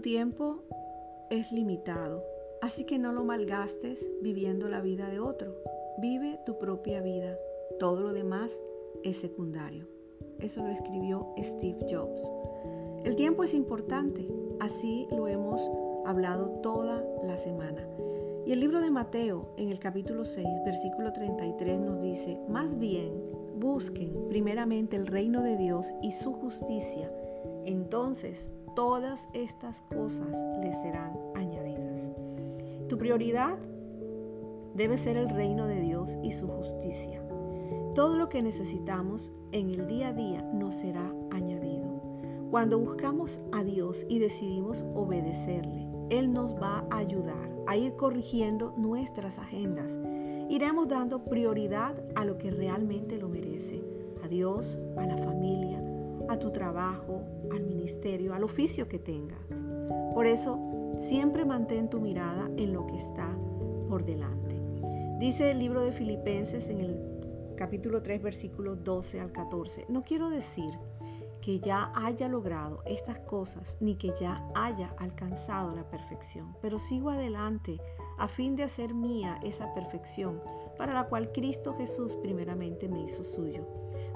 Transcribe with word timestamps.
tiempo 0.00 0.62
es 1.30 1.52
limitado, 1.52 2.24
así 2.62 2.84
que 2.84 2.98
no 2.98 3.12
lo 3.12 3.24
malgastes 3.24 4.08
viviendo 4.22 4.68
la 4.68 4.80
vida 4.80 5.08
de 5.08 5.20
otro. 5.20 5.54
Vive 5.98 6.40
tu 6.46 6.58
propia 6.58 7.00
vida. 7.00 7.38
Todo 7.78 8.00
lo 8.00 8.12
demás 8.12 8.60
es 9.02 9.18
secundario. 9.18 9.86
Eso 10.38 10.62
lo 10.62 10.70
escribió 10.70 11.34
Steve 11.38 11.78
Jobs. 11.90 12.30
El 13.04 13.16
tiempo 13.16 13.44
es 13.44 13.54
importante, 13.54 14.28
así 14.60 15.06
lo 15.10 15.28
hemos 15.28 15.60
hablado 16.06 16.60
toda 16.62 17.04
la 17.22 17.36
semana. 17.36 17.86
Y 18.46 18.52
el 18.52 18.60
libro 18.60 18.80
de 18.80 18.90
Mateo, 18.90 19.54
en 19.56 19.70
el 19.70 19.78
capítulo 19.78 20.24
6, 20.24 20.46
versículo 20.64 21.12
33, 21.12 21.80
nos 21.80 22.02
dice, 22.02 22.38
más 22.48 22.78
bien 22.78 23.12
busquen 23.56 24.28
primeramente 24.28 24.96
el 24.96 25.06
reino 25.06 25.42
de 25.42 25.56
Dios 25.56 25.92
y 26.02 26.12
su 26.12 26.32
justicia, 26.32 27.10
entonces 27.64 28.50
todas 28.74 29.28
estas 29.32 29.82
cosas 29.82 30.42
les 30.60 30.80
serán 30.80 31.16
añadidas. 31.34 32.10
Tu 32.88 32.98
prioridad 32.98 33.56
debe 34.74 34.98
ser 34.98 35.16
el 35.16 35.30
reino 35.30 35.66
de 35.66 35.80
Dios 35.80 36.18
y 36.22 36.32
su 36.32 36.48
justicia. 36.48 37.22
Todo 37.94 38.18
lo 38.18 38.28
que 38.28 38.42
necesitamos 38.42 39.32
en 39.52 39.70
el 39.70 39.86
día 39.86 40.08
a 40.08 40.12
día 40.12 40.42
nos 40.42 40.76
será 40.76 41.12
añadido. 41.30 42.02
Cuando 42.50 42.78
buscamos 42.78 43.40
a 43.52 43.62
Dios 43.62 44.04
y 44.08 44.18
decidimos 44.18 44.84
obedecerle, 44.94 45.88
Él 46.10 46.32
nos 46.32 46.54
va 46.60 46.86
a 46.90 46.98
ayudar 46.98 47.54
a 47.66 47.76
ir 47.76 47.94
corrigiendo 47.96 48.74
nuestras 48.76 49.38
agendas. 49.38 49.98
Iremos 50.48 50.88
dando 50.88 51.24
prioridad 51.24 51.94
a 52.14 52.24
lo 52.24 52.36
que 52.36 52.50
realmente 52.50 53.16
lo 53.16 53.28
merece, 53.28 53.82
a 54.22 54.28
Dios, 54.28 54.78
a 54.96 55.06
la 55.06 55.16
familia, 55.16 55.82
a 56.28 56.38
tu 56.38 56.50
trabajo, 56.50 57.22
al 57.52 57.64
ministerio, 57.64 58.34
al 58.34 58.44
oficio 58.44 58.88
que 58.88 58.98
tengas. 58.98 59.38
Por 60.14 60.26
eso, 60.26 60.58
siempre 60.98 61.44
mantén 61.44 61.90
tu 61.90 62.00
mirada 62.00 62.50
en 62.56 62.72
lo 62.72 62.86
que 62.86 62.96
está 62.96 63.28
por 63.88 64.04
delante. 64.04 64.60
Dice 65.18 65.50
el 65.50 65.58
libro 65.58 65.82
de 65.82 65.92
Filipenses 65.92 66.68
en 66.68 66.80
el 66.80 67.14
capítulo 67.56 68.02
3, 68.02 68.22
versículos 68.22 68.82
12 68.82 69.20
al 69.20 69.32
14. 69.32 69.86
No 69.88 70.02
quiero 70.02 70.28
decir 70.28 70.72
que 71.40 71.60
ya 71.60 71.92
haya 71.94 72.26
logrado 72.26 72.82
estas 72.86 73.18
cosas 73.18 73.76
ni 73.80 73.96
que 73.96 74.12
ya 74.18 74.42
haya 74.54 74.94
alcanzado 74.98 75.74
la 75.74 75.88
perfección, 75.88 76.56
pero 76.62 76.78
sigo 76.78 77.10
adelante 77.10 77.78
a 78.18 78.28
fin 78.28 78.56
de 78.56 78.62
hacer 78.62 78.94
mía 78.94 79.38
esa 79.42 79.74
perfección 79.74 80.40
para 80.76 80.94
la 80.94 81.08
cual 81.08 81.32
Cristo 81.32 81.74
Jesús 81.74 82.16
primeramente 82.16 82.88
me 82.88 83.02
hizo 83.02 83.24
suyo. 83.24 83.66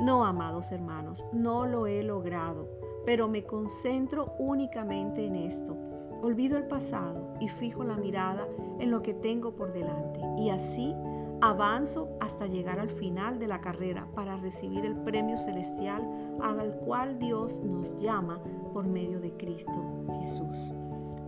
No, 0.00 0.24
amados 0.24 0.72
hermanos, 0.72 1.24
no 1.32 1.66
lo 1.66 1.86
he 1.86 2.02
logrado, 2.02 2.68
pero 3.04 3.28
me 3.28 3.44
concentro 3.44 4.34
únicamente 4.38 5.26
en 5.26 5.36
esto. 5.36 5.76
Olvido 6.22 6.56
el 6.56 6.66
pasado 6.66 7.34
y 7.40 7.48
fijo 7.48 7.84
la 7.84 7.96
mirada 7.96 8.48
en 8.78 8.90
lo 8.90 9.02
que 9.02 9.14
tengo 9.14 9.54
por 9.54 9.72
delante 9.72 10.20
y 10.38 10.50
así 10.50 10.94
Avanzo 11.40 12.16
hasta 12.20 12.46
llegar 12.46 12.78
al 12.78 12.88
final 12.88 13.38
de 13.38 13.46
la 13.46 13.60
carrera 13.60 14.08
para 14.14 14.38
recibir 14.38 14.86
el 14.86 14.96
premio 14.96 15.36
celestial 15.36 16.02
al 16.40 16.74
cual 16.76 17.18
Dios 17.18 17.60
nos 17.60 18.00
llama 18.00 18.40
por 18.72 18.86
medio 18.86 19.20
de 19.20 19.36
Cristo 19.36 20.06
Jesús. 20.20 20.72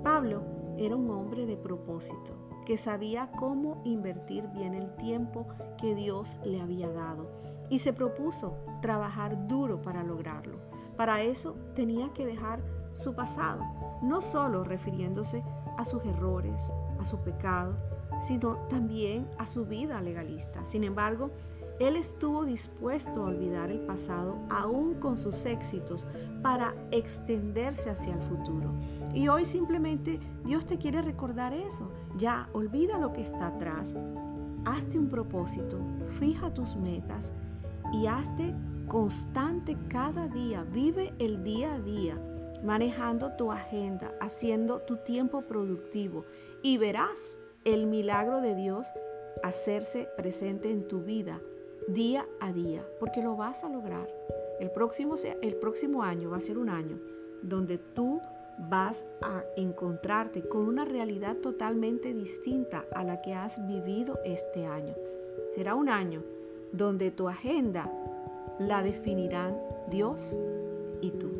Pablo 0.02 0.42
era 0.78 0.96
un 0.96 1.10
hombre 1.10 1.44
de 1.44 1.58
propósito 1.58 2.45
que 2.66 2.76
sabía 2.76 3.30
cómo 3.38 3.80
invertir 3.84 4.46
bien 4.48 4.74
el 4.74 4.94
tiempo 4.96 5.46
que 5.80 5.94
Dios 5.94 6.36
le 6.44 6.60
había 6.60 6.90
dado 6.90 7.30
y 7.70 7.78
se 7.78 7.94
propuso 7.94 8.58
trabajar 8.82 9.48
duro 9.48 9.80
para 9.80 10.02
lograrlo. 10.02 10.58
Para 10.96 11.22
eso 11.22 11.56
tenía 11.74 12.12
que 12.12 12.26
dejar 12.26 12.60
su 12.92 13.14
pasado, 13.14 13.62
no 14.02 14.20
solo 14.20 14.64
refiriéndose 14.64 15.42
a 15.78 15.84
sus 15.84 16.04
errores, 16.04 16.72
a 16.98 17.06
su 17.06 17.18
pecado, 17.18 17.76
sino 18.22 18.56
también 18.68 19.28
a 19.38 19.46
su 19.46 19.64
vida 19.64 20.00
legalista. 20.00 20.64
Sin 20.64 20.84
embargo, 20.84 21.30
él 21.78 21.96
estuvo 21.96 22.44
dispuesto 22.46 23.22
a 23.22 23.26
olvidar 23.26 23.70
el 23.70 23.80
pasado 23.80 24.38
aún 24.48 24.94
con 24.94 25.18
sus 25.18 25.44
éxitos 25.44 26.06
para 26.42 26.74
extenderse 26.90 27.90
hacia 27.90 28.14
el 28.14 28.20
futuro. 28.22 28.72
Y 29.14 29.28
hoy 29.28 29.44
simplemente 29.44 30.18
Dios 30.44 30.66
te 30.66 30.78
quiere 30.78 31.02
recordar 31.02 31.52
eso. 31.52 31.90
Ya, 32.16 32.48
olvida 32.54 32.98
lo 32.98 33.12
que 33.12 33.20
está 33.20 33.48
atrás. 33.48 33.94
Hazte 34.64 34.98
un 34.98 35.08
propósito, 35.08 35.78
fija 36.18 36.52
tus 36.54 36.76
metas 36.76 37.32
y 37.92 38.06
hazte 38.06 38.54
constante 38.88 39.76
cada 39.88 40.28
día. 40.28 40.64
Vive 40.64 41.12
el 41.18 41.44
día 41.44 41.74
a 41.74 41.80
día, 41.80 42.18
manejando 42.64 43.32
tu 43.36 43.52
agenda, 43.52 44.12
haciendo 44.20 44.80
tu 44.80 44.96
tiempo 44.96 45.42
productivo 45.42 46.24
y 46.62 46.78
verás 46.78 47.38
el 47.64 47.86
milagro 47.86 48.40
de 48.40 48.54
Dios 48.54 48.86
hacerse 49.42 50.08
presente 50.16 50.70
en 50.70 50.88
tu 50.88 51.02
vida 51.02 51.38
día 51.88 52.26
a 52.40 52.52
día, 52.52 52.84
porque 52.98 53.22
lo 53.22 53.36
vas 53.36 53.64
a 53.64 53.68
lograr. 53.68 54.08
El 54.60 54.70
próximo, 54.70 55.14
el 55.42 55.54
próximo 55.56 56.02
año 56.02 56.30
va 56.30 56.38
a 56.38 56.40
ser 56.40 56.58
un 56.58 56.68
año 56.68 56.98
donde 57.42 57.78
tú 57.78 58.20
vas 58.58 59.04
a 59.22 59.44
encontrarte 59.56 60.42
con 60.48 60.62
una 60.62 60.84
realidad 60.84 61.36
totalmente 61.36 62.14
distinta 62.14 62.84
a 62.94 63.04
la 63.04 63.20
que 63.20 63.34
has 63.34 63.64
vivido 63.66 64.18
este 64.24 64.66
año. 64.66 64.94
Será 65.54 65.74
un 65.74 65.88
año 65.88 66.22
donde 66.72 67.10
tu 67.10 67.28
agenda 67.28 67.90
la 68.58 68.82
definirán 68.82 69.56
Dios 69.90 70.36
y 71.00 71.10
tú. 71.10 71.35